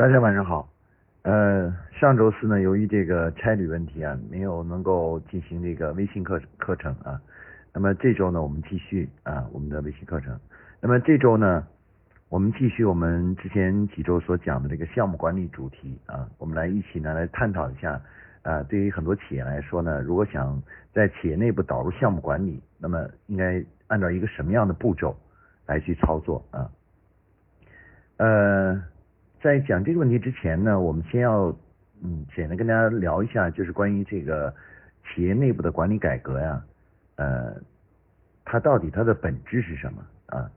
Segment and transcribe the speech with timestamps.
[0.00, 0.66] 大家晚上好。
[1.24, 7.20] 呃，上周四呢，由于这个差旅问题啊，没有能够进行这个微信课课程啊。
[7.74, 10.40] 那么这周呢，我们继续啊我们的微信课程。
[10.80, 11.66] 那么这周呢，
[12.30, 18.00] 我们继续我们之前几周所讲的这个项目管理主题啊，我们来一起呢来探讨一下
[18.40, 20.62] 啊，对于很多企业来说呢，如果想
[20.94, 25.14] 在企业内部导入项目管理，那么应该按照一个什么样的步骤
[25.66, 26.70] 来去操作啊？
[28.16, 28.82] 呃。
[29.42, 31.46] 在讲这个问题之前呢，我们先要
[32.02, 34.54] 嗯简单跟大家聊一下，就是关于这个
[35.04, 36.62] 企业内部的管理改革呀，
[37.16, 37.54] 呃，
[38.44, 40.50] 它到底它的本质是什么啊？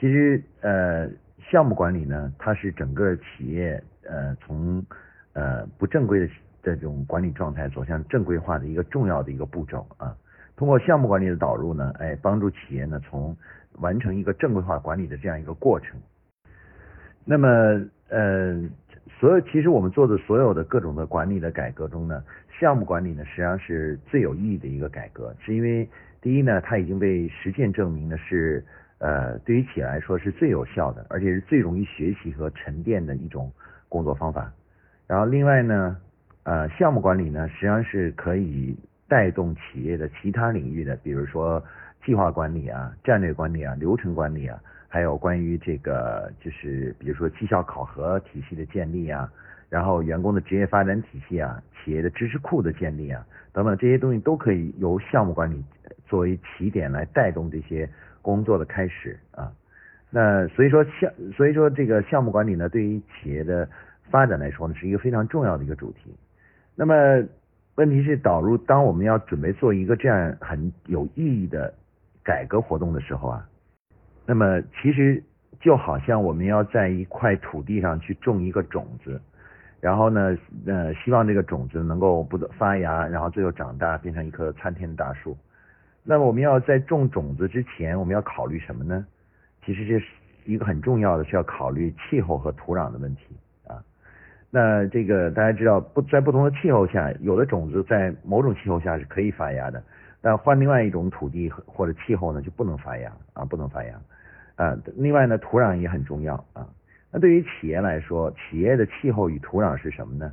[0.00, 1.08] 其实呃
[1.50, 4.82] 项目管理呢，它是整个企业呃从
[5.34, 6.28] 呃不正规的
[6.62, 10.16] 这种管理状态走向正规化的一个重要的一个步骤啊。
[10.56, 13.36] 通过项目管理的导入呢，哎，帮助企业呢从
[13.80, 16.00] 完成一个正规化管理的这样一个过程。
[17.24, 17.48] 那么
[18.12, 18.60] 呃，
[19.18, 22.22] 所有其实我们做的所有的各种的管理的改革中呢，
[22.60, 25.88] 项目管理呢实际上是最有意义的一个改革，是因为
[26.20, 28.62] 第一呢，它已经被实践证明呢是
[28.98, 33.50] 呃对于企业来说是最有效的，而且是最容易学习和沉淀的一种
[33.88, 34.52] 工作方法。
[35.06, 35.96] 然后另外呢，
[36.42, 38.76] 呃，项目管理呢实际上是可以
[39.08, 41.64] 带动企业的其他领域的，比如说
[42.04, 44.60] 计划管理啊、战略管理啊、流程管理啊。
[44.92, 49.26] 还有关于这个，就是比如说绩效考核体系的建立啊，
[49.70, 55.64] 然后员工的职业发展体系啊，企业的知识库的建立啊，等等这些东西都可以由项目管理
[56.04, 57.88] 作为起点来带动这些
[58.20, 59.50] 工作的开始啊。
[60.10, 63.66] 那所以说项，所以说这个项目管理呢，对于企业的
[64.10, 66.14] 发展来说呢，是一个非常重要的一个主题。
[66.74, 66.94] 那么
[67.76, 71.72] 问题是导入，当我们要准备做一个这样很有意义的
[72.22, 73.48] 改革活动的时候啊。
[74.32, 75.22] 那么其实
[75.60, 79.20] 就好像我们要在一块土地上去种一个种子，
[79.78, 85.36] 然后呢，呃，希望这个种子能够不断发芽，然后最后长大变成一棵参天的大树。
[86.02, 89.04] 那么我们要在种种子之前，我们要考虑什么呢？
[89.66, 90.06] 其实这是
[90.46, 93.36] 一个很重要的，是要考虑气候和土壤的问题
[93.68, 93.84] 啊。
[94.48, 99.84] 那这个大家知道，不在不同的气候下，有的种子在某种气候下是可以发芽的，
[100.22, 104.00] 但换另外一种土地或者气候呢，就不能发芽啊，不能发芽。
[104.62, 106.64] 啊，另外呢，土壤也很重要啊。
[107.10, 110.32] 那对于企业来说，企业的气候与土壤是什么呢？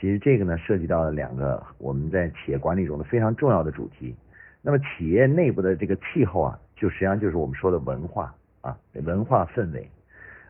[0.00, 4.16] 其实这个呢，涉及到了两个我们在企业管理中的非常重要的主题。
[4.62, 9.88] 那么企业内部的这个气候啊，就实际上就是我们说的文化啊，文化氛围。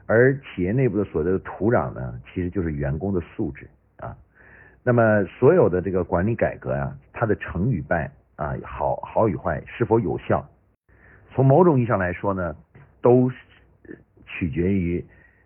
[0.06, 3.68] 而企业内部的所谓的土壤呢，其实就是员工的素质
[3.98, 4.16] 啊。
[4.82, 10.42] 那么所有的这个管理改革呀，它的成与败啊，好好与坏，是否有效，
[11.34, 12.56] 从某种意义上来说呢？
[13.00, 13.30] 都
[14.26, 15.04] 取决于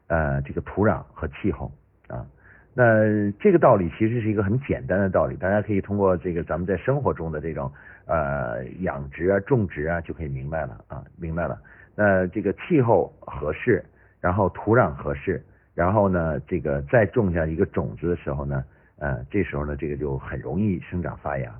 [0.09, 1.71] 呃这个土壤和气候
[2.09, 2.27] 啊，
[2.75, 7.71] 那这个道理其实是一个很简单的道理，大家可以通过这个咱们在生活中的这种
[8.07, 11.61] 呃养殖啊、种植啊就可以明白了啊，明白了。
[11.95, 13.85] 那这个气候合适，
[14.21, 15.43] 然后土壤合适，
[15.75, 18.65] 然后呢这个再种下一个种子的时候呢，
[18.99, 21.53] 呃这时候呢这个就很容易生长发芽。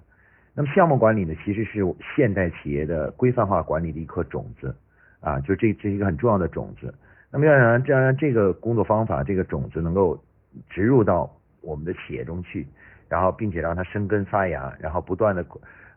[0.55, 1.81] 那么项目管理呢，其实是
[2.17, 4.75] 现代企业的规范化管理的一颗种子。
[5.23, 6.93] 啊，就这这是一个很重要的种子。
[7.31, 10.23] 那么要让这样让这个工作方法这个种子能够
[10.69, 12.67] 植入到我们的企业中去，
[13.09, 15.43] 然后并且让它生根发芽，然后不断的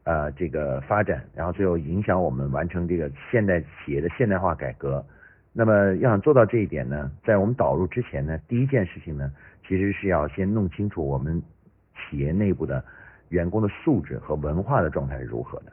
[0.04, 5.04] 呃这个发展，然后最后影响我们完成这个现代企业的现代化改革。
[5.52, 9.32] 那么要想做到这一点呢，在我们导入之前呢，第一件事情呢，
[9.68, 11.42] 其实是要先弄清楚我们
[11.96, 12.84] 企业内部的
[13.30, 15.72] 员工的素质和文化的状态是如何的。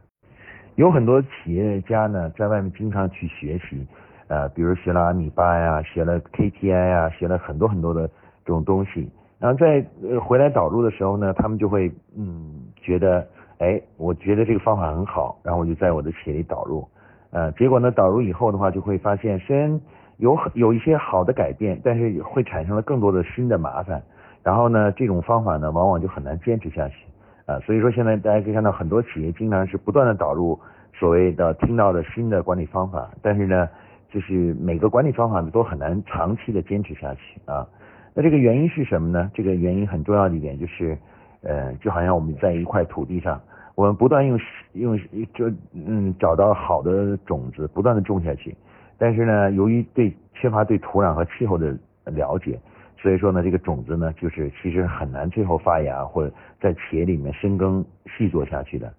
[0.77, 3.87] 有很多企业家呢，在外面经常去学习，
[4.29, 8.09] 呃，比如学了阿米巴呀，学了 KPI 呀，学了很多很多的
[8.45, 13.27] 这种东西，然后在呃回来导入的时候呢，他们就会嗯觉得，
[13.59, 16.89] 哎，我觉得这个方法很好，然后我就在我的企业里导入，
[17.33, 19.79] 呃，结果呢，导入以后的话，就会发现虽然
[20.17, 24.03] 有有一些好的改变，但是会产生了更多的新的麻烦，
[24.43, 27.05] 然后呢，这种方法呢，往往就很难坚持下去。
[27.47, 30.59] 啊，所以说现在大家可以看到很多企业经常是不断的导入
[30.95, 33.69] 所谓的听到的新的管理方法，但是呢，
[34.09, 37.67] 就是每个管理方法都很难长期的坚持下去啊。
[38.15, 39.31] 那这个原因是什么呢？
[39.35, 40.97] 这个原因很重要的一点就是，
[41.43, 43.41] 呃，就好像我们在一块土地上，
[43.75, 44.39] 我们不断用
[44.75, 44.97] 用
[45.35, 48.55] 就嗯找到好的种子，不断的种下去，
[48.99, 52.59] 但是呢，由于对缺乏对土壤和气候的了解。
[53.03, 57.85] 所以说呢，这个种子呢，就是其实很难最后发芽或者在企业里面深耕
[58.17, 58.93] 细作下去的。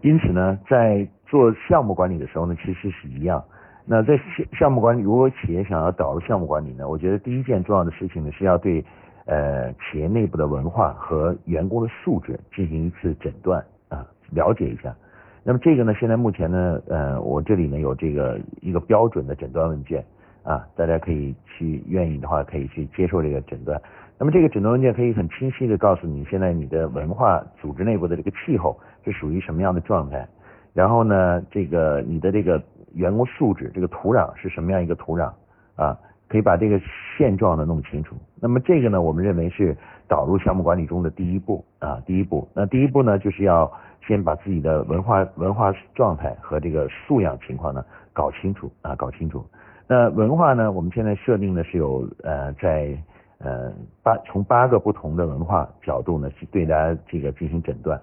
[0.00, 3.44] 因此呢，在做项目管理的时候呢，其实是一样。
[3.84, 8.82] 那在项项目管理，如果企业想要导入项目管理呢，我觉得第一件重要的事情呢，是要对
[9.26, 14.94] 呃企业内部的文化和员工的素质进行一次诊断啊，了解一下。
[15.42, 20.02] 那么这个呢，现在目前呢，呃，我这里呢有这个一个标准的诊断问卷
[20.44, 23.80] 啊，大家可以去愿意的话可以去接受这个诊断。
[24.16, 30.28] 那么这个诊断文件可以很清晰的告诉你，现在你的文化组织内部的这个气候是属于什么样的状态，
[30.72, 32.62] 然后呢，这个你的这个
[32.92, 35.32] 员工素质，这个土壤是什么样一个土壤
[35.74, 35.98] 啊，
[36.28, 36.80] 可以把这个
[37.18, 38.14] 现状呢弄清楚。
[38.40, 39.76] 那么这个呢，我们认为是
[40.06, 42.46] 导入项目管理中的第一步啊，第一步。
[42.54, 43.70] 那第一步呢，就是要
[44.06, 49.44] 先把自己的文化文化状态和这个素养情况呢搞清楚啊，搞清楚。
[49.86, 52.96] 那文化呢，我们现在设定的是有呃在。
[53.38, 53.70] 呃，
[54.02, 58.00] 八从八个不同的文化角度呢，去对大家这个进行诊断。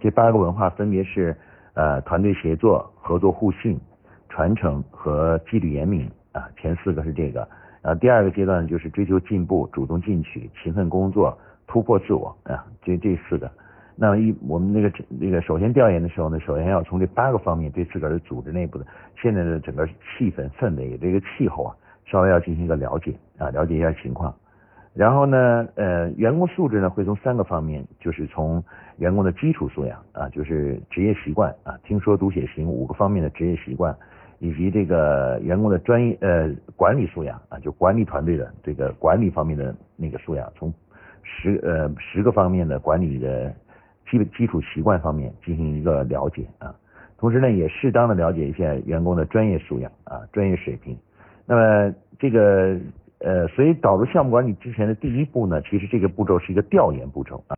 [0.00, 1.36] 这八个文化分别是
[1.74, 3.78] 呃团队协作、合作互信、
[4.28, 7.46] 传承和纪律严明啊，前四个是这个。
[7.82, 13.48] 然后第二个阶段就是追求进步、主动进取、勤奋工作、突破自我啊，这这四个。
[14.00, 18.86] 那么一我们那个那个首先调研的时候呢，首先要从这八个方面对自个儿的组织内部的
[19.20, 24.32] 现在的整个气氛氛围这个气候啊，稍微要进行一个了解啊，了解一下情况。
[24.94, 28.62] 然后呢，呃，员工素质呢会从三个方面，就是从
[28.98, 33.94] 员工的基础素养啊，就是职业习惯啊，听说读写行五个方面的职业习惯，
[34.38, 40.72] 以及这个员工的专业呃管理素养啊，就管理团队的这个管理方面的那个素养，从
[41.22, 43.54] 十呃十个方面的管理的
[44.10, 46.74] 基本基础习惯方面进行一个了解啊，
[47.18, 50.96] 同时呢，也适当的了解一下员工的专业素养啊，专业水平。
[51.46, 52.78] 那么这个。
[53.20, 57.56] 呃，所以导入项目管理之前的第一步呢，其实这个步骤是一个调研步骤啊。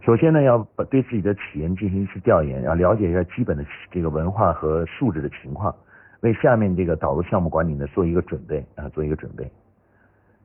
[0.00, 5.74] 首先呢，要把对自己的企业进行一次调研，要了解一下基本的这个文化和素质的情况，
[6.20, 9.44] 为下面这个导入项目管理呢做一个准备啊，做一个准备。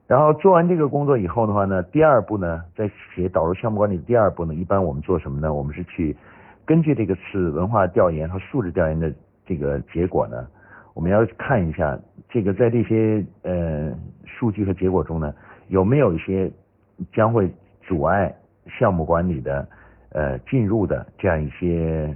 [0.07, 5.53] 然后做完这个工作以后的话呢，第二步呢，在企业导入项目管理的第二步呢，一般我们做什么呢？
[5.53, 6.15] 我们是去
[6.65, 9.13] 根据这个次文化调研和素质调研的
[9.45, 10.47] 这个结果呢。
[10.93, 13.93] 我们要看一下这个在这些呃
[14.25, 15.31] 数据和结果中呢，
[15.67, 16.51] 有没有一些
[17.13, 17.47] 将会
[17.81, 18.33] 阻碍
[18.79, 19.67] 项目管理的
[20.09, 22.15] 呃进入的这样一些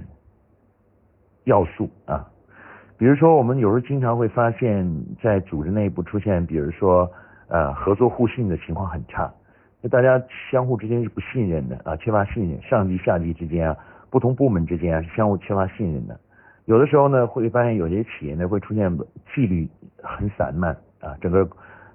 [1.44, 2.26] 要素啊。
[2.96, 4.84] 比如说，我们有时候经常会发现，
[5.22, 7.08] 在组织内部出现，比如说
[7.52, 9.30] 呃合作互信的情况很差，
[9.82, 10.20] 那大家
[10.50, 13.76] 相互之间是不信任的啊，缺乏信任，上级下级之间啊，
[14.08, 16.18] 不同部门之间啊是相互缺乏信任的。
[16.64, 18.90] 有的时候呢，会发现有些企业呢会出现
[19.34, 19.68] 纪律
[20.02, 21.46] 很散漫啊，整个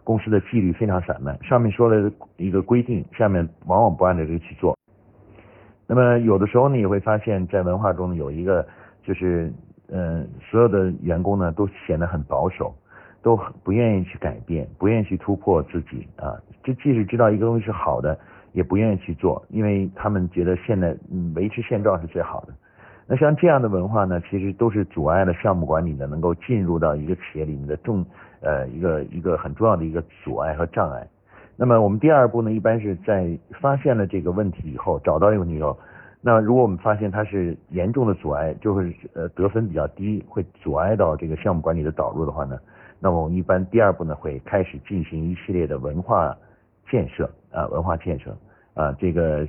[0.03, 4.77] 公司的纪律非常散漫，上面说了一个规定，下面往往不按照这个去做。
[5.87, 8.67] 那么有的时候呢，也会发现，在文化中有一个
[9.01, 9.51] 就是，
[9.89, 12.75] 嗯，所有的员工呢都显得很保守，
[13.21, 16.35] 都很不愿意去改变，不愿意去突破自己啊。
[16.63, 18.17] 这即使知道一个东西是好的，
[18.53, 20.95] 也不愿意去做，因为他们觉得现在
[21.35, 22.53] 维持现状是最好的。
[23.07, 28.05] 那像这样的文化呢，其实都是阻碍了项目管理呢能够进入到一个企业里面的重
[28.41, 31.07] 呃一个一个很重要的一个阻碍和障碍。
[31.55, 35.77] 那么我们第二步呢，一般是在发现了这个问题以后，找到这个问题以后，
[36.27, 42.59] 那如果我们发现它是严重的阻碍，就是呃得分比较低，会阻碍到这个项目管理的导入的话呢，
[42.99, 46.37] 那么我们一般第二步呢会开始进行一系列的文化
[46.91, 48.35] 建设啊文化建设。
[48.73, 49.47] 啊，这个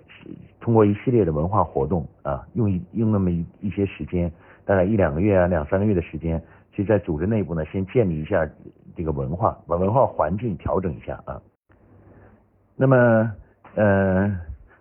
[0.61, 4.33] 通过一系列的文化活动啊，用一用那么一一些时间，
[4.65, 6.41] 大概一两个月啊，两三个月的时间，
[6.73, 8.49] 去在组织内部呢，先建立一下
[8.97, 11.43] 这个文化，把文化环境调整一下啊。
[12.75, 13.31] 那么，
[13.75, 14.35] 呃，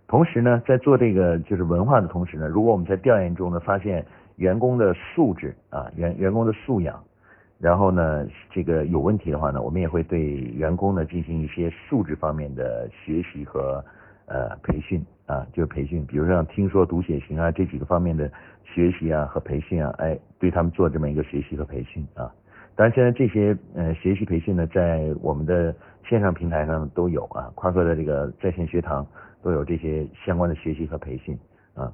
[0.08, 4.06] 同时呢，在做这个就是文化的同时呢，如果我们在调研中呢发现
[4.38, 7.04] 员工的素质啊，员员工的素养，
[7.60, 13.84] 然后呢，这个有问题的话呢，我们也会对员工呢进行一些素质方面的学习和。
[14.30, 18.30] 呃，培训啊，就是培训，比如像听说读写行啊这几个方面的
[18.66, 22.30] 学习啊和培训啊，哎，对他们做这么一个学习和培训啊。
[22.76, 25.74] 当然，现在这些呃学习培训呢，在我们的
[26.04, 29.08] 线上平台上都有啊，夸克的这个在线学堂
[29.48, 31.40] 都有这些相关的学习和培训
[31.74, 31.90] 啊。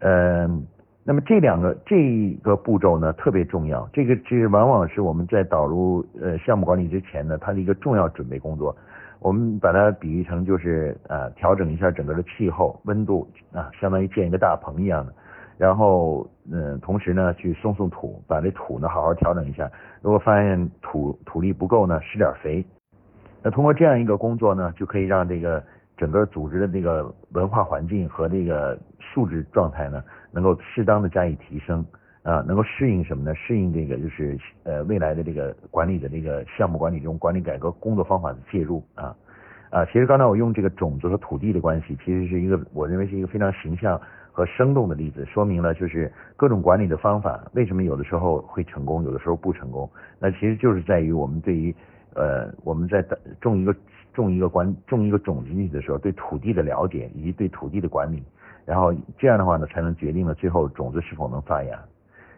[0.00, 0.66] 嗯，
[1.04, 8.76] 那么这两个这个步骤呢特别重要，这个这往往是我们在导入呃项目管理之前呢，它的一个重要准备工作。
[9.20, 15.14] 我们把它比喻成就是呃调整一下整个的气候温度啊，相当于建一个大棚一样的，
[15.58, 19.70] 然后嗯同时呢去松松土，把这土呢好好调整一下。
[20.02, 22.64] 如果发现土土力不够呢，施点肥。
[23.42, 25.62] 那通过这样一个工作呢，就可以让这个
[26.00, 30.02] 整个组织的这个文化环境和这个素质状态呢，
[30.32, 31.84] 能够适当的加以提升。
[32.22, 33.34] 啊，能够适应什么呢？
[33.34, 39.16] 适应这个就是呃未来的这个管理的这个项目管理中管理改革工作方法的介入啊
[39.70, 43.98] 啊，其实刚才我用这个种子和土地的关系，其实是一个我认为是一个非常形象
[44.30, 49.88] 和生动的例子，说明了就是各种管理的方法为什么有的时候会成功，有的时候不成功。
[50.18, 51.74] 那其实就是在于我们对于
[52.14, 53.02] 呃我们在
[53.40, 53.74] 种一个
[54.12, 58.22] 种一个管种一个种子进去的时候，对土地的了解以及对土地的管理，
[58.64, 61.78] 然后这样的话呢，才能决定了最后种子是否能发芽。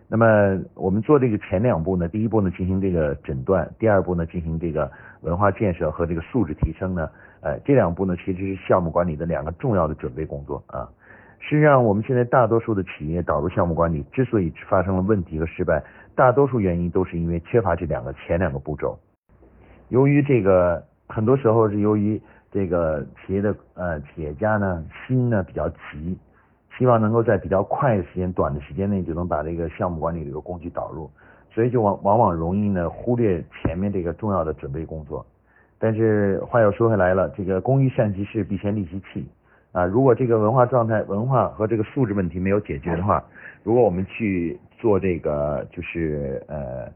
[0.09, 4.91] 那么我们做这个前两步呢，第一步呢进行这个诊断，第二步呢进行这个
[5.23, 7.09] 文化建设和这个素质提升呢，
[7.41, 10.87] 呃，这两步呢其实是项目管理的两个重要的准备工作啊。
[11.41, 15.83] 实际上我们现在大多数的企业导入项目管理之所以发生了问题和失败，
[16.15, 18.99] 大多数原因都是因为缺乏这两个前两个步骤。
[19.89, 26.19] 由于这个很多时候是由于这个企业的呃企业家呢心呢比较急。
[26.79, 31.09] 希望能够在比较快的时间、短的时间内就能把这个项目管理这个工具导入，
[31.53, 35.25] 所以就往往往容易呢忽略前面这个重要的准备工作。
[35.79, 39.29] 但是话又说回来了，这个工欲善其事，必先利其器
[39.71, 39.85] 啊。
[39.85, 43.23] 如果这个文化状态、文化和这个素质问题没有解决的话，
[43.63, 46.89] 如果我们去做这个就是呃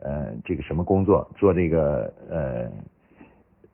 [0.00, 2.68] 呃这个什么工作，做这个呃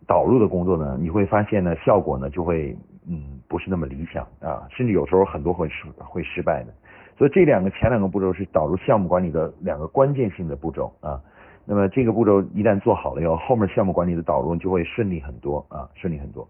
[0.06, 2.76] 导入的工作呢，你会发现呢效果呢就会。
[3.08, 6.74] 嗯，不是那么理想啊，甚至有时候很多会失会失败的。
[7.16, 11.22] 所以这两个前两个步骤是导入项目管理的两个关键性的步骤啊。
[11.64, 16.48] 那么这个步骤一旦做好了以后，后面项目管理的导入就会顺利很多啊，顺利很多。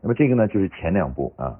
[0.00, 1.58] 那么这个呢就是前两步啊。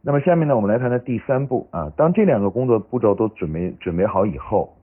[0.00, 1.92] 那么下面呢我们来谈谈第三步啊。
[1.94, 4.74] 当这两个工作步骤都准备准备好以后，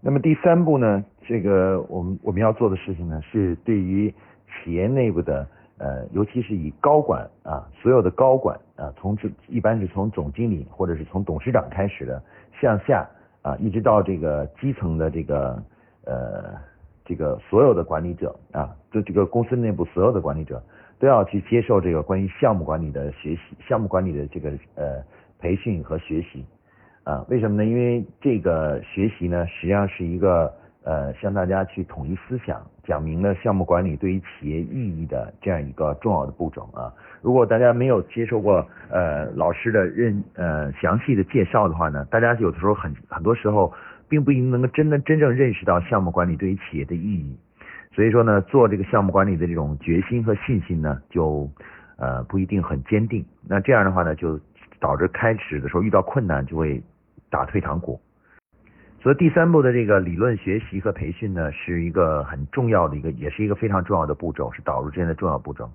[0.00, 4.14] 那么第三步呢，这个我们我们要做的事情呢是对于
[4.64, 5.46] 企业内部的。
[5.78, 12.22] 呃，尤其是以高管啊，所有的高管啊，从这一般是从总经理或者是从董事长开始的，
[12.60, 13.04] 向下
[13.40, 15.60] 啊，一直到这个基层的这个
[16.04, 16.54] 呃
[17.04, 20.62] 这个所有的管理者啊，就这个公司内部所有的管理者
[21.00, 25.02] 都要去接受这个关于项目管理的学习，项目管理的这个呃
[25.40, 26.44] 培训和学习
[27.02, 27.64] 啊，为什么呢？
[27.68, 30.52] 因为这个学习呢，实际上是一个。
[30.84, 36.92] 呃，向大家去统一思想，讲明了项目管理对于企业意义的这样一个重要的步骤啊。
[37.20, 43.72] 如果大家没有接受过呃老师的认呃详细的介绍的话呢，大家有的时候很很多时候
[44.08, 47.38] 并不一定能够真的真正认识到项目管理对于企业的意义。
[47.94, 51.48] 所以说呢，做这个项目管理的这种决心和信心呢，就
[51.96, 53.24] 呃不一定很坚定。
[53.46, 54.40] 那这样的话呢，就
[54.80, 56.82] 导致开始的时候遇到困难就会
[57.30, 58.00] 打退堂鼓。
[59.02, 65.68] 所以第三步的这个理论学习和培训呢，是一个很重要的一个，也是一个非常重要的步骤，是导入之间的重要步骤。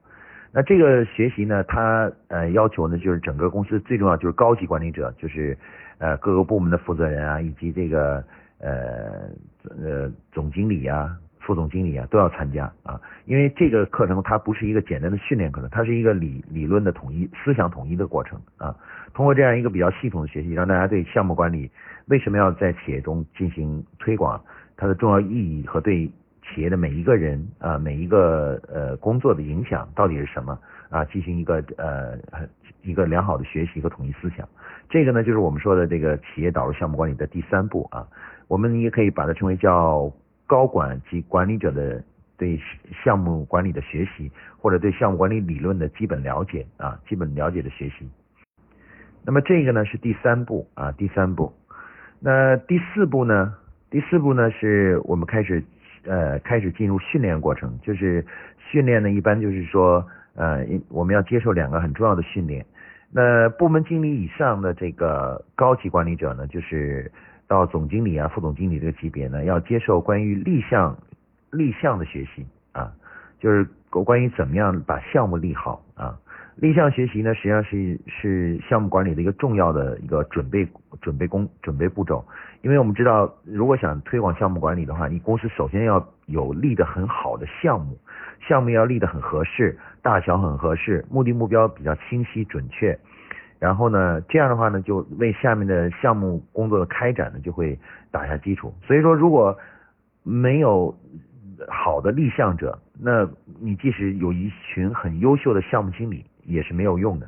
[0.53, 5.57] 那这个学习呢，它呃要求呢，就是整个公司最重要就是高级管理者，就是
[5.97, 8.23] 呃各个部门的负责人啊，以及这个
[8.59, 9.29] 呃
[9.63, 11.13] 呃总经理啊。
[11.47, 18.75] 副总经理啊都要参加啊，因为这个课程它不是一个简单的训练课程，它是一个理理论的统一、思想统一的过程啊。
[19.13, 21.71] 通过这样一个比较系统的学习，让大家对项目管理
[22.07, 24.43] 为什么要在企业中进行推广，
[24.75, 26.05] 它的重要意义和对
[26.43, 32.17] 企业的每一个人啊每一个呃工作的影响到底是什么啊，进行一个呃
[32.81, 34.45] 一个良好的学习和统一思想。
[34.89, 38.05] 这个呢就是我们说的这个企业导入项目管理的第三步啊，
[38.49, 40.11] 我们也可以把它称为叫。
[40.47, 42.01] 高管及管理者的
[42.37, 42.57] 对
[43.03, 48.09] 项目管理的学习，或者对项目管理理论的基本了解啊，基本了解的学习。
[49.25, 51.53] 那么这个呢是第三步啊，第三步。
[52.19, 53.53] 那第四步呢？
[53.89, 55.63] 第四步呢是我们开始
[56.05, 58.25] 呃开始进入训练过程，就是
[58.57, 62.65] 训练呢一般就是说呃我们要接受两个很重要的训练。
[63.11, 67.11] 那部门经理以上的这个高级管理者呢，就是。
[67.47, 70.97] 到总经理啊、副总经理这个级别呢，要接受关于立项、
[71.51, 72.91] 立项的学习啊，
[73.39, 76.17] 就是关于怎么样把项目立好啊。
[76.57, 80.67] 立项学习呢，实际上是是项目管理的一个重要的一个准备
[81.01, 82.25] 准备工准备步骤。
[82.63, 87.95] 因为我们知道，如果想推广项目管理的话，你公司首先要有立得很好的项目，
[88.41, 92.97] 项目要立得很合适，大小很合适，目的目标比较清晰准确。
[93.59, 97.77] 然后呢，这样的话呢，就为下面的项目工作的开展呢，就会
[98.11, 98.73] 打下基础。
[98.83, 99.57] 所以说，如果
[100.23, 100.95] 没有
[101.67, 103.27] 好的立项者，那
[103.59, 107.27] 你即使有一群很优秀的项目经理，也是没有用的。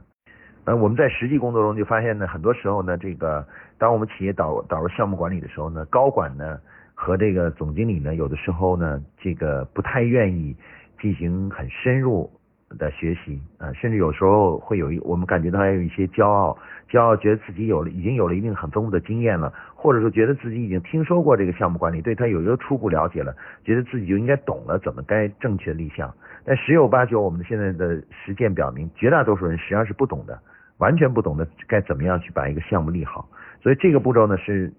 [0.66, 3.48] 呃，我们在实际工作中就发现呢，很多时候呢，这个
[3.80, 6.60] 当我们企业导导入项目管理的时候呢，高管呢
[6.94, 10.56] 和这个总经理呢，有的时候呢，这个不太愿意
[11.02, 12.30] 进行很深入。
[12.78, 16.58] 的学习啊，甚至有时候会有一我们感觉到还有一些骄傲，
[16.90, 26.14] 骄傲觉得自己有了已经有了一定很丰富的经验了，或者说觉得自己已经听说过这个项目管理，对他有一个初步了解了，觉得自己就应该懂了怎么该正确立项。
[26.46, 30.40] 但十有八九，我们现在的实践表明，绝大多数人实际上是不懂的，
[30.78, 33.28] 完全不懂得该怎么样去把一个项目立好。
[33.62, 34.72] 所以这个步骤呢是。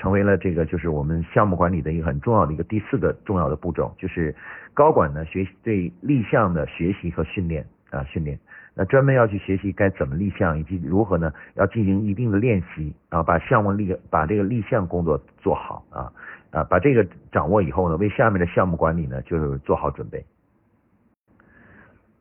[0.00, 4.34] 成为了这个就是我们项目管理的一个很重要的一个第四个重要的步骤，就是
[4.72, 8.38] 高管呢学习对立项的学习和训练啊训练，
[8.74, 16.10] 那专门要去学习该怎么立项，以及如何呢要进行一定的练习啊，把项目立把这个立项工作做好啊
[16.50, 20.24] 啊把这个掌握以后呢，为下面的项目管理呢就是做好准备。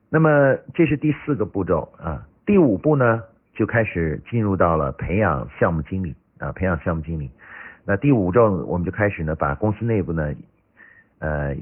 [0.10, 7.32] 那么这是第四个步骤啊，第五步呢就开始进入到了培养项目经理啊，培养项目经理。
[7.90, 10.32] 那第五周我们就开始呢，把公司内部呢，
[11.18, 11.56] 呃，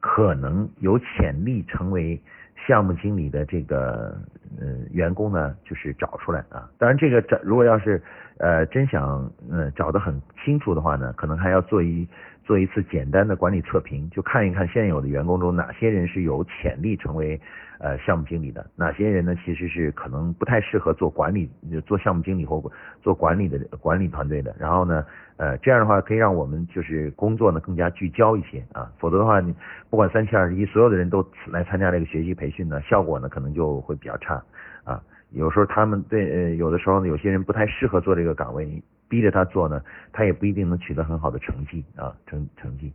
[0.00, 2.20] 可能有潜力成为
[2.66, 4.14] 项目经理的这个
[4.60, 6.68] 呃员工呢，就是找出来啊。
[6.76, 8.02] 当然，这个找如果要是
[8.36, 12.06] 呃真想呃找得很清楚的话呢，可能还要做一
[12.46, 17.38] 做一次简单的管理测评，就看一看现有的员工中哪些人是有潜力成为。
[17.78, 19.36] 呃，项目经理的哪些人呢？
[19.44, 21.46] 其实是可能不太适合做管理、
[21.84, 22.72] 做项目经理或
[23.02, 24.56] 做管理的管理团队的。
[24.58, 25.04] 然后呢，
[25.36, 28.90] 呃，这样的话可以让我们就是工作呢更加聚焦一些啊。
[28.98, 29.54] 否则的话，你
[29.90, 34.42] 不管三七二十一，所有的人都来参加这个学习培训呢，效果呢可能就会比较差
[34.82, 34.98] 啊。
[35.32, 39.82] 有时候他们对呃，有的时候呢，有些人不太适合做这个岗位，逼着他做呢，
[40.12, 42.92] 他也不一定能取得很好的成绩啊，成成绩。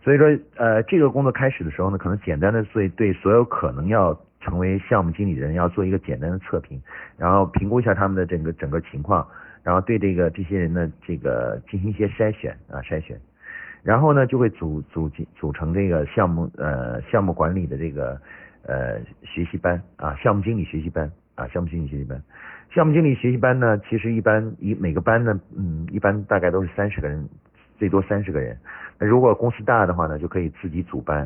[0.00, 6.80] 所以说，呃，这个工作开始的时候呢，可能简单的对对所有可能要成为项目经理的人要做一个简单的测评，
[7.16, 9.26] 然后评估一下他们的整个整个情况，
[9.62, 13.20] 然后对这个这些人呢，这个进行一些筛选啊筛选，
[13.82, 18.18] 然后呢就会组组组成这个项目呃项目管理的这个
[18.62, 22.22] 呃学习班啊项目经理学习班啊项目经理学习班，
[22.70, 27.28] 项目经理学习班呢，其实一般一每个班呢，嗯，一般大概都是三十个人。
[27.78, 28.58] 最多三十个人，
[28.98, 31.24] 那如果公司大的话呢，就可以自己组班；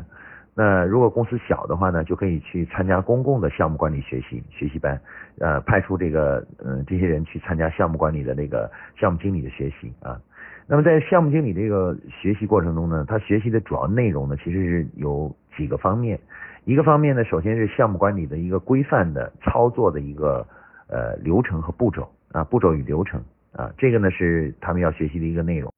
[0.53, 5.01] 那如果公司小的话呢，就可以去参加公共的项目管理学习学习班，
[5.39, 10.21] 呃，派出这个嗯这些人去参加项目管理的那个项目经理的学习啊。
[10.67, 16.19] 那么在项目经理这个学习过程中呢，他学习的主要内容呢，其实是有几个方面。
[16.65, 20.47] 一个方面呢，首先是项目管理的一个规范的操作的一个
[20.87, 25.71] 呃流程和步骤啊，步骤与流程啊，这个呢是他们要学习的一个内容。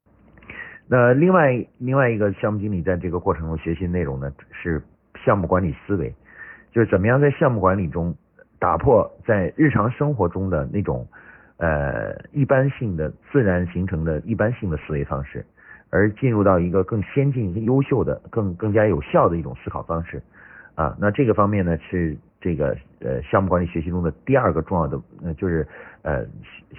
[0.88, 4.82] 那另外另外一个项目经理在这个过程中学习内容呢，是
[5.24, 6.14] 项目管理思维，
[6.72, 8.16] 就是怎么样在项目管理中
[8.60, 11.08] 打破在日常生活中的那种
[11.58, 15.44] 呃一般性的自然形成的一般性的思维方式，
[15.90, 20.22] 而进入到一个更先进、更优秀的、更更加有效的一种思考方式
[20.76, 20.96] 啊。
[21.00, 25.68] 那这个方面呢，是这个呃项目管理学习中的第二个重要的，呃就是
[26.04, 26.24] 呃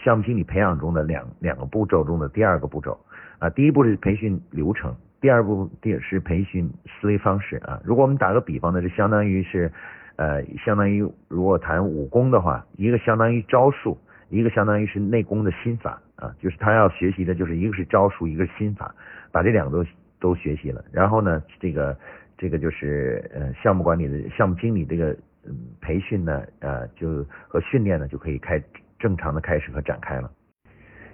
[0.05, 2.97] 项目经理培养中的两两个步骤中的第二个步骤。
[3.41, 7.81] 啊，第一步是培训流程，第二步第是培训思维方式啊。
[7.85, 9.73] 如果我们打个比方呢，就相当于是，
[10.15, 13.99] 呃，相当于如果谈武功的话，一个相当于招数，
[14.31, 16.33] 一个相当于是内功的心法啊。
[16.39, 18.95] 就是他要学习的就是一个是招数，一个是心法，
[19.33, 21.95] 把这两个都都学习了，然后呢，这个
[22.39, 25.15] 这个就是呃项目管理的项目经理这个
[25.81, 28.63] 培训呢，呃就和训练呢就可以开
[28.99, 30.31] 正常的开始和展开了。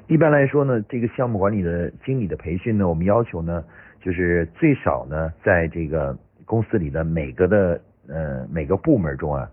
[0.09, 3.65] 一般来说呢，这个项目管理的经理的培训呢，我们要求呢，
[4.01, 9.49] 就是最少呢，在这个公司里的每个的呃每个部门中啊，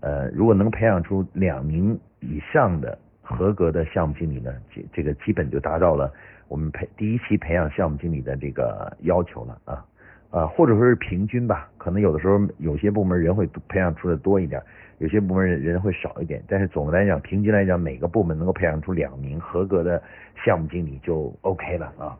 [0.00, 6.10] 呃，如果能培养出两名以上的合格的项目经理呢，这这个基本就达到了
[6.46, 9.84] 我们培第一期培养项目经理的这个要求了啊
[10.30, 14.62] 啊，或者说是平均吧，可能有的时候有些部门人会培养出的多一点。
[14.98, 20.02] 有些部门人会少一点，但是总的来讲，平均来讲，每个部门能够培养出两名合格的
[20.44, 22.18] 项目经理就 OK 了啊。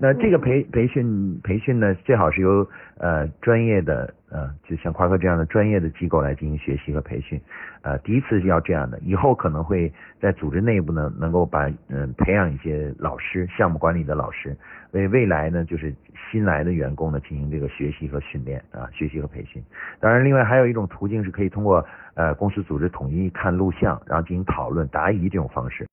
[0.00, 2.64] 那这个培培训培训呢，最好是由
[2.98, 7.40] 呃专业的呃，就像夸克这样的专业的机构来进行学习和培训。
[7.82, 14.56] 呃，第一次是要这样的，以后可能会在组织内部呢，能够把嗯培养一些老师，项目管理的老师，
[14.92, 15.92] 为未来呢就是
[16.30, 19.60] 新来的员工呢进行这个学习和训练啊，学习和培训。
[19.98, 21.84] 当然，另外还有一种途径是可以通过
[22.14, 25.84] 呃公司组织统一看录像，然后进行讨论答疑这种方式。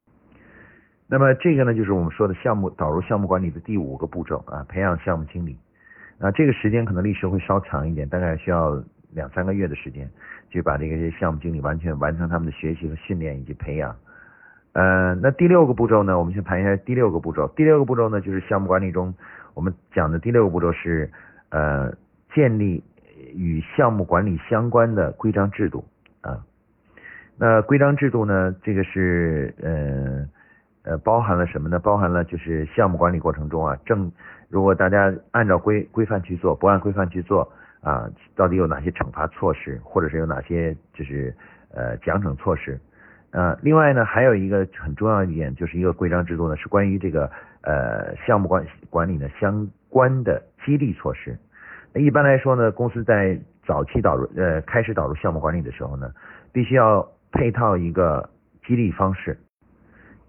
[1.07, 5.57] 那么这个呢，就是我们说的项目导入项目管理的第五个步骤啊，培养项目经理。
[6.17, 8.81] 啊，这个时间可能历时会稍长一点，大概需要
[9.13, 10.09] 两三个月的时间，
[10.49, 13.93] 就把这个项目经理完全完成他们的学习和训练以及培养。
[14.71, 17.47] 呃，那第六个步骤呢，我们先谈一下第六个步骤。
[17.49, 19.13] 第六个步骤呢，就是项目管理中
[19.53, 21.11] 我们讲的第六个步骤是
[21.49, 21.93] 呃，
[22.33, 22.81] 建立
[23.33, 25.83] 与项目管理相关的规章制度
[26.21, 26.43] 啊。
[27.37, 30.25] 那规章制度呢，这个是呃
[30.85, 31.79] 呃包含了什么呢？
[31.79, 34.11] 包含了就是项目管理过程中啊，正
[34.49, 41.35] 如果大家按照规规范去做，不按规范去做啊，到底有哪些惩罚措施，或者是有哪些就是
[41.73, 42.79] 呃奖惩措施？
[43.31, 47.29] 呃，另外呢，还有一个很重要一点，就是一个规章制度呢，是关于这个
[47.63, 51.37] 呃项目管管理的相关的激励措施。
[51.95, 56.11] 一般来说呢，公司在早期导入呃开始导入项目管理的时候呢，
[56.53, 58.29] 必须要配套一个
[58.65, 59.37] 激励方式。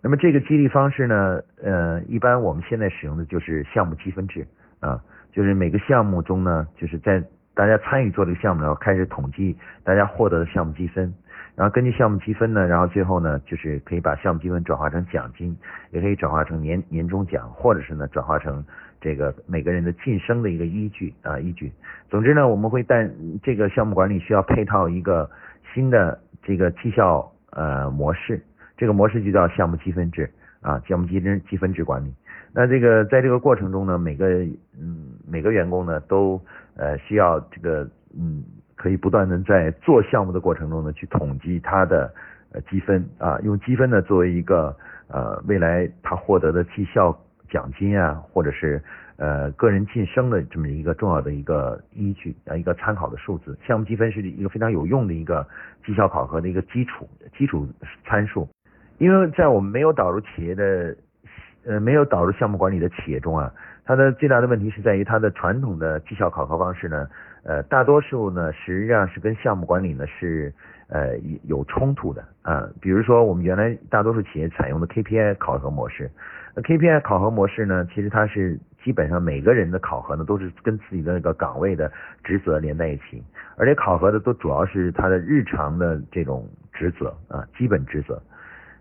[0.07, 4.47] 那么这个激励方式呢，呃，一般我们现在使用的就是项目积分制
[4.79, 7.21] 啊，就是每个项目中呢，就是在
[7.55, 11.13] 大家参与做这个项目的时候，开始统计大家获得的项目积分。
[11.57, 15.57] 然后根据项目积分呢，然后最后呢，就是可以把项目积分转化成奖金，
[15.91, 18.65] 也可以转化成年年终奖，或者是呢转化成
[19.01, 21.73] 这个每个人的晋升的一个依据啊依据。
[22.09, 23.11] 总之呢，我们会带
[23.43, 25.29] 这个项目管理需要配套一个
[25.75, 28.41] 新的这个绩效呃模式，
[28.77, 32.15] 这个模式就叫项目积分制啊，项目积分积分制管理。
[32.53, 34.29] 那这个在这个过程中呢，每个
[34.79, 36.41] 嗯每个员工呢都
[36.77, 38.45] 呃需要这个嗯。
[38.79, 42.13] 可以不断的在做项目的过程中呢，去统计他的
[42.71, 44.77] 积分啊，用积分呢作为一个
[45.09, 48.81] 呃未来他获得的绩效奖金啊，或者是
[49.17, 53.59] 呃个人晋升的这么一个重要的一个依据啊，一个参考的数字。
[53.67, 55.45] 项目积分是一个非常有用的一个
[55.83, 57.67] 绩效考核的一个基础基础
[58.05, 58.47] 参数，
[58.99, 60.97] 因为在我们没有导入企业的
[61.67, 63.53] 呃没有导入项目管理的企业中啊，
[63.85, 67.09] 它的最大的问题是在于它的传统的绩效考核方式呢。
[67.49, 70.53] 呃，大多数呢，实际上是跟项目管理呢是
[70.89, 72.69] 呃有冲突的啊。
[72.81, 76.11] 比如说，我们原来大多数企业采用的 KPI 考核模式，
[76.57, 81.93] 那 KPI 考核模式呢，其实它是基本上每个人的考核呢都是跟自己的那个岗位的
[82.25, 83.23] 职责连在一起，
[83.57, 88.21] 而且考核的都主要是他的日常的这种职责啊，基本职责。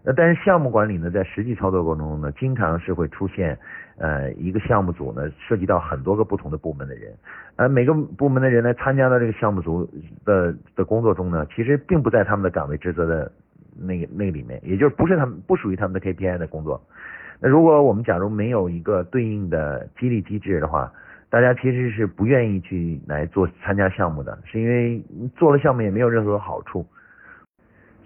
[0.06, 3.58] 那但是项目管理呢，在实际操作过程中呢，经常是会出现。
[3.98, 7.14] 呃，一个项目组呢，涉及到很多个不同的部门的人，
[7.56, 9.90] 呃，每个部门的人呢，参加到这个项目组
[10.26, 13.32] 的的工作中呢，其实并不在他们的岗位职责的
[13.74, 16.82] 那个那里面，也就是不是他们不属于他们的 KPI 的工作。
[17.40, 20.92] 那如果我们假如没有一个对应的激励机制的话，
[21.30, 25.02] 大家其实是不愿意去来做参加项目的，是因为
[25.38, 26.86] 做了项目也没有任何好处。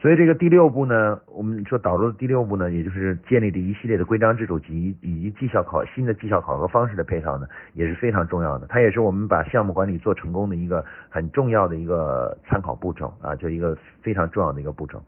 [0.02, 8.66] 所以这个第六步呢，我们说导入的第六步呢，也就是建立的一系列的规章制度及以及绩效考新的绩效考核方式的配套呢，也是非常重要的。
[8.68, 15.04] 它也是我们把项目管理做成功的一个很重要的一个参考步骤啊，就一个非常重要的一个步骤。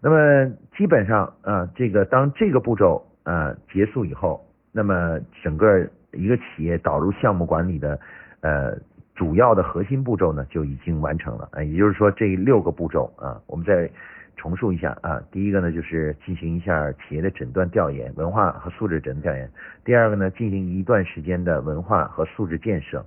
[0.00, 4.42] 那么基本上啊，这个当这个步骤啊结束以后，
[4.72, 8.00] 那么整个一个企业导入项目管理的
[8.40, 8.74] 呃。
[9.18, 13.90] 主要的核心步骤呢就已经完成了啊，也就是说这六个步骤啊，我们再
[14.36, 15.20] 重述一下啊。
[15.32, 19.50] 第一个呢就是进行一下企业的诊断调研，文化和素质诊断调研。
[19.84, 23.04] 第二个呢进行一段时间的文化和素质建设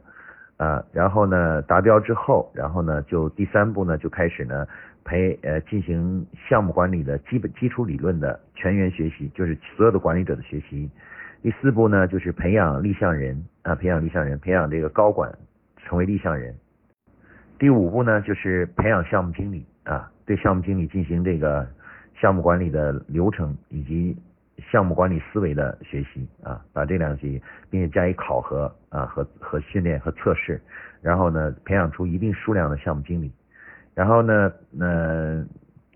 [0.58, 4.68] 啊，然后呢达标之后，然后呢就第三步呢就开始呢
[5.06, 10.92] 培呃进行项目管理的基本基础理论的全员学习，就是所有的管理者的学习。
[11.42, 15.32] 第四步呢就是培养立项人啊，培养立项人，培养这个高管。
[15.84, 16.56] 成为立项人。
[17.60, 21.68] 第五步呢，就是培养项目经理啊，对项目经理进行这个
[22.20, 24.18] 项目管理的流程以及
[24.72, 30.60] 项目管理思维的学习啊，把这两级并且加以考核啊和和训练和测试，
[31.02, 33.32] 然后呢，培养出一定数量的项目经理。
[33.94, 35.46] 然后呢，呃，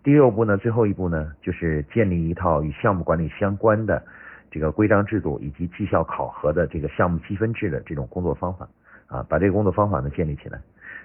[0.03, 4.03] 第六步呢，最后一步呢，就是建立一套与项目管理相关的
[4.51, 8.67] 这个规章制度以及绩效考核的这个项目积分制的这种工作方法。
[9.07, 10.59] 啊，把这个工作方法呢建立起来。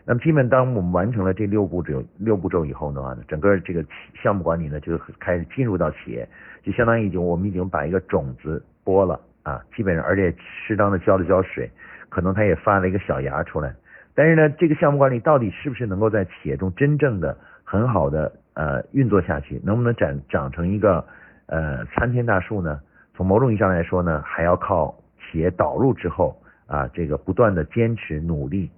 [0.06, 3.84] 那么，基本当我们完成了这六步骤六步骤以后的话呢，整个这个
[4.22, 6.26] 项目管理呢就开始进入到企业，
[6.62, 11.70] 就相当于已经我们已经把一个种子播了啊，基本上而且适当的浇了浇水，
[12.08, 13.74] 可能它也发了一个小芽出来。
[14.14, 21.04] 但是呢，这个项目管理到底是不是能够在企业中真正的很好的呃运作下去，能不能长长成一个
[21.46, 22.80] 呃参天大树呢？
[23.14, 26.34] 从某种意义上来说呢，还要靠企业导入之后。
[26.70, 28.70] 啊，这个不断的坚持努力，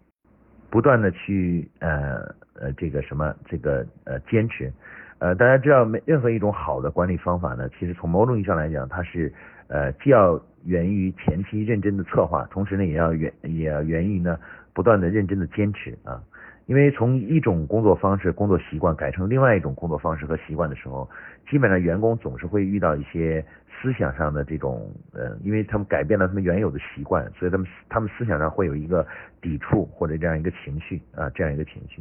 [0.71, 2.23] 不断的去呃
[2.55, 4.73] 呃这个什么这个呃坚持，
[5.19, 9.31] 呃大家知道没任何一种好的管理方法呢，其实从某种意义上来讲，它是
[9.69, 14.39] 呃既要源于前期认真的策划，同时呢也要源也要源于呢
[14.73, 16.19] 不断的认真的坚持啊，
[16.65, 21.07] 因为从一种工作方式、工作习惯改成另外一种工作方式和习惯的时候，
[21.51, 23.45] 基本上员工总是会遇到一些
[23.83, 29.05] 思想上的这种，呃，因为他们改变了他们原有的习惯，所以他们他们思想上会有一个
[29.41, 32.01] 抵触或者这样一个情绪啊，这样一个情绪。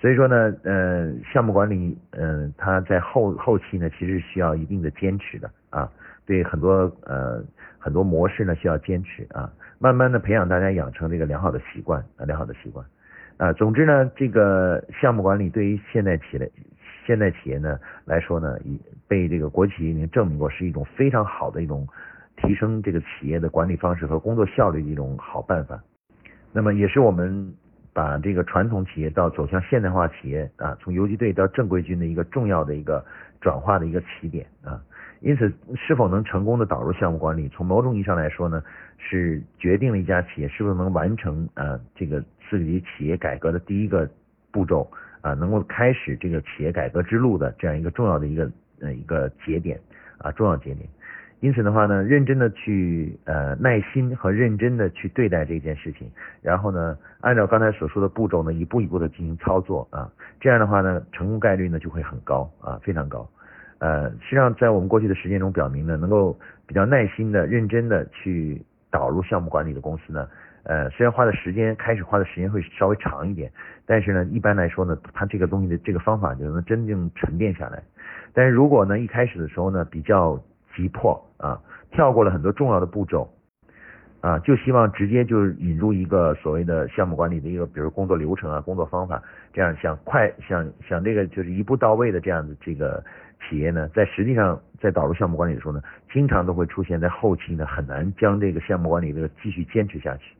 [0.00, 5.90] 所以说呢，呃，项目管理，嗯，它在后后期呢，其实需要一定的坚持的啊，
[6.24, 7.44] 对很多呃
[7.78, 12.86] 很多模式呢需要坚持啊，慢慢的培养大家养成这个良好的习惯啊，良好的习惯。
[13.38, 16.50] 啊，总之呢，这个项目管理对于现在企业、
[17.08, 21.88] 现代企业呢来说呢，已被这个国企已经证明过是一种非常好的一种
[22.36, 25.82] 提升这个企业的管理方式和工作效率的一种好办法。
[26.52, 27.54] 那么也是我们
[27.94, 33.02] 把这个传统企业到走向现代化企业啊，从游击队到正规军的一个重要的一个
[33.40, 34.78] 转化的一个起点啊。
[35.20, 38.62] 因此，是否能成功的导入项目管理，从某种意义上来说呢，
[38.98, 44.08] 是决定了一家企业是不是能完成啊这个自己企业改革的第一个
[44.52, 44.88] 步骤
[45.20, 48.50] 啊，能够开始这个企业改革之路的这样一个重要的一个
[48.80, 49.78] 呃一个节点
[50.18, 50.88] 啊重要节点。
[51.40, 56.10] 因此的话呢，认真的去呃耐心和认真的去对待这件事情，
[56.42, 63.24] 然后呢，按照刚才所说的步骤呢，一步一步的进行操作啊，这样的话呢，成功概率呢就会很高啊，非常高。
[63.78, 70.28] 呃，实际上在我们过去的实践中表明呢，能够比较耐心的、认真的去导入项目管理的公司呢，
[70.68, 73.50] 呃，虽然花的时间开始花的时间会稍微长一点，
[73.86, 77.82] 但是呢，一般来说呢，它这个东西的这个方法就能真正沉淀下来。
[78.34, 80.38] 但是如果呢，一开始的时候呢，比较
[80.76, 81.58] 急迫啊，
[81.90, 83.26] 跳过了很多重要的步骤
[84.20, 89.22] 啊，就希望直接就引入一个所谓的项目管理的一个，比如工作流程啊、工作方法，
[89.54, 93.02] 这样想快想想这个就是一步到位的这样的这个。
[93.48, 95.80] 企业呢，在实际上在导入项目管理的时候呢，
[96.12, 100.34] 经常都会出现在后期呢，很难将这个项目管理这个继续坚持下去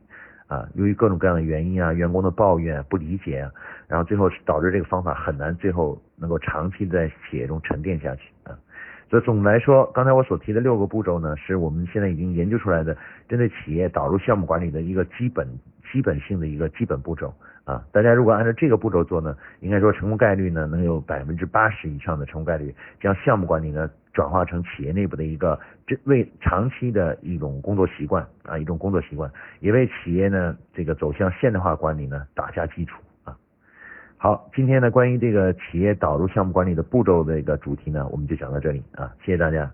[0.49, 0.67] 啊。
[0.75, 3.49] 由于各种各样的原因啊，员工的抱怨、不理解，
[3.87, 8.51] 然后最后导致这个方法很难最后能够长期在企业中沉淀下去啊。
[9.09, 12.95] 所以总的来说，刚才我所提的六个步骤呢，是我们现在已经研究出来的，
[13.29, 15.47] 针对企业导入项目管理的一个基本、
[15.91, 17.33] 基本性的一个基本步骤。
[17.69, 33.37] 啊，大家如果按照这个步骤做呢，应该说成功概率呢能有百分之八十以上的成功概率，将项目管理呢转化成企业内部的一个这为长期的一种工作习惯啊，一种工作习惯，也为企业呢这个走向现代化管理呢打下基础啊。
[34.17, 39.71] 好，今天呢关于这个企业导入项目管理的步骤的一个主题呢，我们就讲到这里啊，谢谢大家。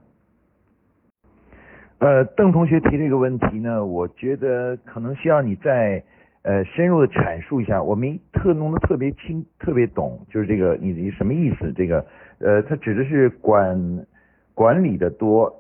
[2.00, 6.04] 呃，邓同学提这个问题呢，我觉得可能需要你在。
[6.46, 11.74] 呃，深入的阐述一下，我没特弄得特别清，特别懂，就是这个你的什么意思？
[11.74, 12.06] 这个，
[12.38, 14.06] 呃，它指的是管
[14.54, 15.52] 管理的多，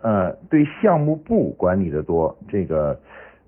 [0.00, 2.98] 呃，对项目部管理的多，这个，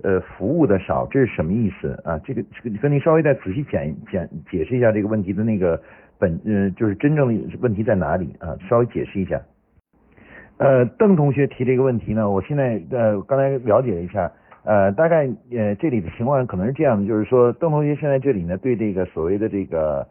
[0.03, 2.21] 呃，服务的少，这是什么意思啊？
[2.27, 5.81] 这个，这个，跟您稍微再仔细讲讲解释一下这个问题的那个
[6.19, 8.55] 本，呃，就是真正的问题在哪里啊？
[8.69, 9.41] 稍微解释一下。
[10.59, 14.31] 呃，邓同学提这个问题呢，我现在呃刚才了解了一下。
[14.64, 20.07] 呃，大概呃这里的情况可能是这样的，就是说邓同学现在这里呢，对这个所谓的这个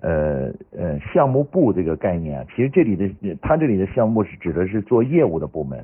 [0.00, 5.82] 呃呃项目部这个概念啊，其实这里的他这里的项目是指的是做业务的部门，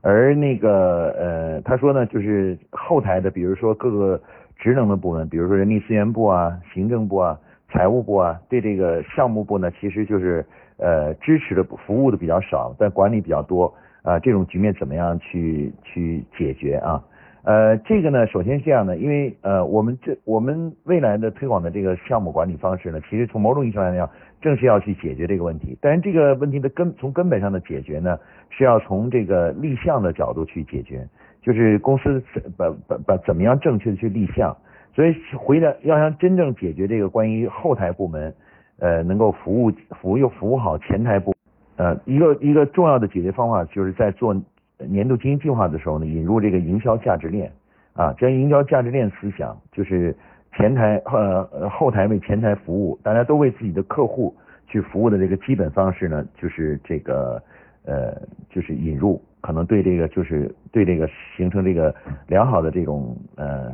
[0.00, 4.20] 而那个呃他说呢，就是后台的，比如说各个
[4.56, 7.38] 职能的部门，比如说人力资源部啊、行政部啊、
[7.70, 10.44] 财务部啊，对这个项目部呢，其实就是
[10.78, 17.00] 呃支持的服务的比较少，但管理比较多啊，这种局面怎么样去去解决啊？
[17.44, 24.08] 呃，这个呢，首先是这样的，因为呃，我们这我们未来的推广的这个项目管理方式呢，其实从某种意义上来讲，
[24.40, 25.76] 正是要去解决这个问题。
[25.78, 31.06] 但是这个问题的根从根本上的解决呢，是要从这个立项的角度去解决，
[31.42, 32.22] 就是公司
[32.56, 34.56] 把把把怎么样正确的去立项。
[34.94, 38.34] 所以回来要想真正解决这个关于后台部门
[38.78, 41.34] 呃能够服务服务又服务好前台部，
[41.76, 44.34] 呃一个一个重要的解决方法就是在做。
[44.78, 47.50] 年度经营计划的时候呢，引入这个营销价值链
[47.92, 50.14] 啊，将营销价值链思想，就是
[50.52, 54.34] 前台呃后台为前台服务，大家都为自己的客户
[54.66, 57.40] 去服务的这个基本方式呢，就是这个
[57.84, 61.94] 呃就是引入，可能对这个就是对这个形成这个
[62.26, 63.72] 良好的这种呃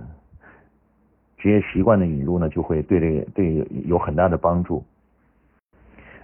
[1.38, 4.84] 职业习惯的引入呢，就会对这个对有很大的帮助。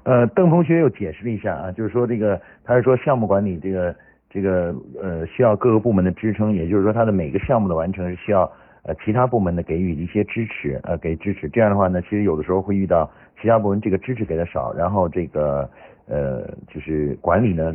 [0.03, 3.97] 呃，邓同学又解释了一下啊，就是说这个他是说项目管理这个。
[4.29, 8.51] 这个呃需要各个部门的支撑，也就是说它的每个项目的完成是需要
[8.83, 13.11] 呃其他部门的给予一些支持呃给支持，这样的话呢，其实有的时候会遇到
[13.41, 15.69] 其他部门这个支持给的少，然后这个
[16.07, 17.75] 呃就是管理呢，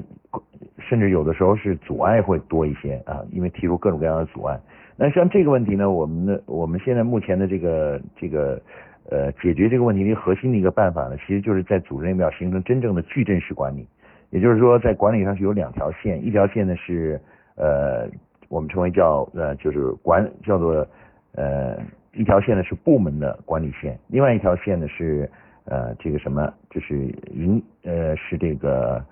[0.78, 4.60] 甚至有的时候是阻碍会多一些啊，因为提出各种各样的阻碍。
[4.98, 8.62] 那像这个问题呢，我们的我们现在目前的这个这个
[9.10, 13.88] 呃解决这个问题的核心的一个办法呢，其实就是在组织内部要形成真正的矩阵式管理。
[14.32, 17.20] 也就是说，在管理上是有两条线，一条线呢是
[17.56, 18.10] 呃
[18.50, 20.88] 我们称为叫呃就是管叫做
[21.36, 21.78] 呃
[22.14, 25.30] 一条线呢是部门的管理线，另外一条线呢是
[25.66, 26.98] 呃这个什么就是
[27.34, 29.04] 营呃是这个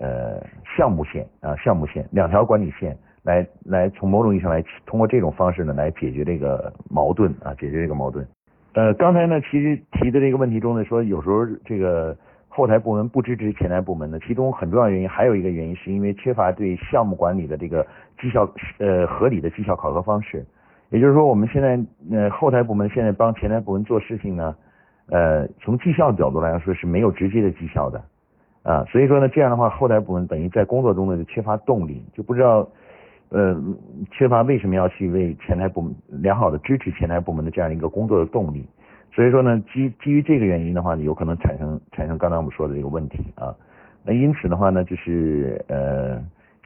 [0.00, 0.44] 呃
[0.76, 8.26] 项目线啊项目线两条管理线来来从某种意义上来通过这种方式呢来解决这个矛盾啊解决这个矛盾。
[8.72, 12.16] 呃刚才呢其实提的这个问题中呢说有时候这个。
[12.56, 17.84] 后台部门不支持前台部门的，其中很重要原因还有一个原因，是因为缺乏对项目管理的这个
[18.16, 20.46] 绩效呃合理的绩效考核方式。
[20.90, 21.76] 也就是说，我们现在
[22.12, 24.54] 呃后台部门现在帮前台部门做事情呢，
[25.08, 28.00] 呃从绩效角度来说是没有直接的绩效的
[28.62, 32.68] 啊，所以说呢这样的话后台部门等于在工作中呢就缺乏动力，就不知道
[33.30, 33.60] 呃
[34.12, 38.64] 缺乏为什么要去为前台部门良好的支持前台部门的这样一个工作的动力。
[39.14, 43.54] 所以说呢，基基于这个原因的话呢，有可能产生产生刚才我们说的这个问题啊。
[44.04, 46.18] 那因此的话呢，就是呃，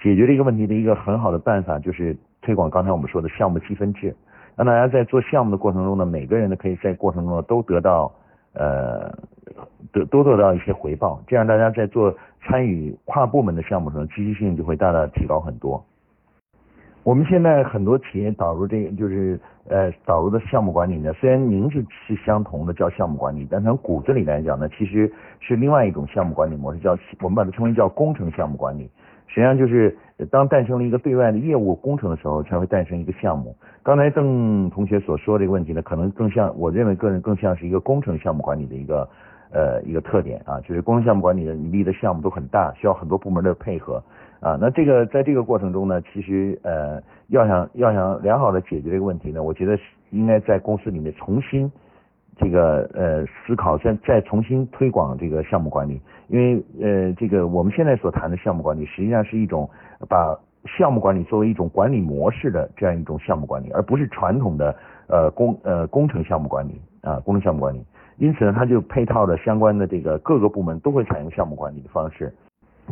[0.02, 4.16] 解决这个问题的一个很好的办法，就是推广刚才我们说的项目积分制，
[4.56, 8.10] 让大家在做项目的过程中呢，每个人呢可以在过程中都得到
[8.54, 9.12] 呃
[9.92, 15.84] 得都得到一些回报，这样大家在做参与跨部门的项目时候，积极性就会大大提高很多。
[17.08, 19.40] 我们现在很多企业导入这个就是
[19.70, 26.90] 呃导入的项目管理呢，虽然名字是相同的叫项目管理，但从骨子里来讲呢，其实是另外一种项目管理模式，叫
[27.22, 28.90] 我们把它称为叫工程项目管理。
[29.26, 29.96] 实际上就是
[30.30, 33.56] 当诞生了一个对外的业务工程的时候，才会诞生一个项目。
[33.82, 39.08] 刚才邓同学所说这个问题呢，可能更像我认为个人更像是一个工程项目管理的一个
[39.50, 43.98] 呃一个特点啊，就是工程项目管理的你立的项目都很大，需要很多部门的配合。
[44.40, 49.76] 啊，那这个在这个过程中呢，其实呃，要想要想良好的解决这个问题呢，我觉得
[50.10, 51.70] 应该在公司里面重新
[52.36, 59.68] 这个呃思考，再再重新推广这个项目管理，因为呃这个我们现在所谈的项目管理，实际上是一种
[60.08, 60.38] 把
[60.78, 64.76] 项目管理作为一种管理模式的这样一种项目管理，而不是传统的
[65.08, 67.84] 呃工呃工程项目管理啊工程项目管理，
[68.18, 72.32] 因此呢，它就配套的相关的这个各个部门都会采用项目管理的方式。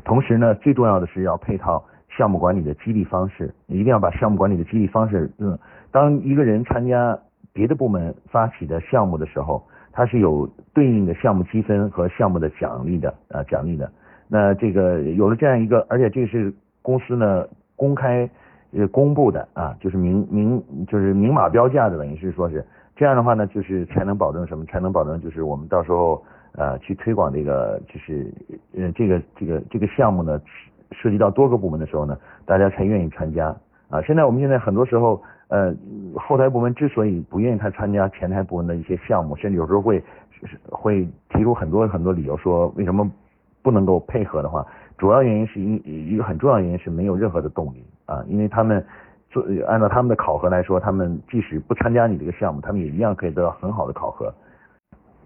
[0.04, 5.58] 同时呢，最重要的是要配套项目管理的激励方式，一定要把项目管理的激励方式，嗯，
[5.90, 7.18] 当一个人参加
[7.52, 13.90] 别的部门发起的项目的时候，他是有对应的项目积分和项目的奖励的啊，奖励的。
[14.28, 18.28] 那这个有了这样一个，而且这是公司呢公开
[18.72, 24.64] 呃公布的啊，就是明明就是明码标价的，等于是说是这样的话呢，就是才能保证什么？
[24.66, 26.22] 才能保证就是我们到时候。
[26.56, 28.32] 呃，去推广这个就是
[28.74, 30.40] 呃这个这个这个项目呢，
[30.90, 33.54] 涉及到多个部门的时候呢，大家才愿意参加
[33.90, 34.00] 啊。
[34.02, 35.74] 现在我们现在很多时候，呃，
[36.14, 40.02] 后台部门之所以不愿意他参加前台部门的一些项目，甚至有时候会
[40.70, 43.10] 会提出很多很多理由，说为什么
[43.62, 44.66] 不能够配合的话，
[44.96, 48.82] 主要原因是一一个很重要原因是没有任何的动力啊，因为他们
[49.28, 54.32] 做按照他们的考核来说，他们即使不参加你这个项目，他们也一样可以得到很好的考核。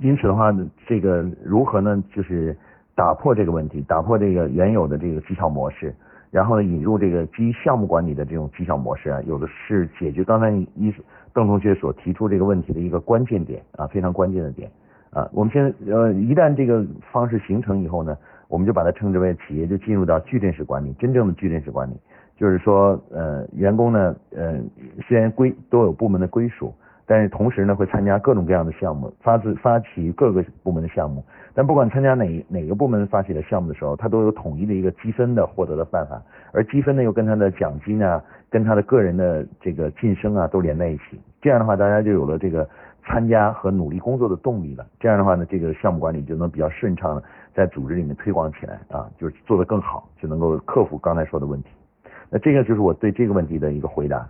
[0.00, 0.50] 因此的话，
[0.86, 2.02] 这个如何呢？
[2.14, 2.56] 就是
[2.94, 5.94] 打破这个问题，打破这个原有的这个绩效模式，
[6.30, 10.92] 然后呢，引入这个基于项目管理的这种绩效模式啊，有的是解决刚才一
[11.34, 14.70] 邓同学所提出这个问题的一个关键点啊，非常关键的点
[15.10, 15.28] 啊。
[15.32, 18.16] 我们现在呃，一旦这个方式形成以后呢，
[18.48, 21.94] 我们就把它称之为企业就进入到矩阵式管理，真正的矩阵式管理，
[22.36, 24.58] 就是说呃，员工呢呃，
[25.06, 26.72] 虽然归都有部门的归属。
[27.10, 31.24] 但是同时呢，会参加各种各样的项目，发自发起各个部门的项目。
[31.52, 41.20] 但不管参加哪哪个部门发起的项目的时候，他都有统一的一个积分的获得的办法，而积分呢又跟他的奖金啊，跟他的个人的这个晋升啊都连在一起。
[41.42, 42.64] 这样的话，大家就有了这个
[43.04, 44.86] 参加和努力工作的动力了。
[45.00, 51.70] 这样的话呢，这个项目管理就能比较顺畅的在组织里面推广起来啊，就是做得更好，就能够克服刚才说的问题。
[52.30, 54.24] 那这个就是我对这个问题的一个回答。